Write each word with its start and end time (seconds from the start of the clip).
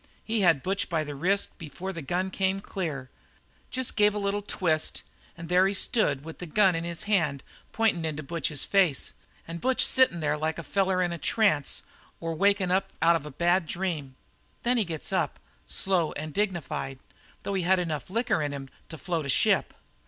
He 0.23 0.41
had 0.41 0.63
Butch 0.63 0.89
by 0.89 1.03
the 1.03 1.13
wrist 1.13 1.59
before 1.59 1.93
the 1.93 2.01
gun 2.01 2.31
came 2.31 2.59
clear 2.59 3.11
just 3.69 3.95
gave 3.95 4.15
a 4.15 4.17
little 4.17 4.41
twist 4.41 5.03
and 5.37 5.47
there 5.47 5.67
he 5.67 5.75
stood 5.75 6.25
with 6.25 6.39
the 6.39 6.47
gun 6.47 6.73
in 6.73 6.83
his 6.83 7.03
hand 7.03 7.43
pointin' 7.71 8.03
into 8.03 8.23
Butch's 8.23 8.63
face, 8.63 9.13
and 9.47 9.61
Butch 9.61 9.85
sittin' 9.85 10.19
there 10.19 10.37
like 10.39 10.57
a 10.57 10.63
feller 10.63 11.03
in 11.03 11.11
a 11.11 11.19
trance 11.19 11.83
or 12.19 12.33
wakin' 12.33 12.71
up 12.71 12.93
out 12.99 13.15
of 13.15 13.27
a 13.27 13.31
bad 13.31 13.67
dream. 13.67 14.15
"Then 14.63 14.77
he 14.77 14.85
gets 14.85 15.13
up, 15.13 15.37
slow 15.67 16.13
and 16.13 16.33
dignified, 16.33 16.97
though 17.43 17.53
he 17.53 17.61
had 17.61 17.77
enough 17.77 18.09
liquor 18.09 18.41
in 18.41 18.53
him 18.53 18.69
to 18.89 18.97
float 18.97 19.27
a 19.27 19.29
ship. 19.29 19.71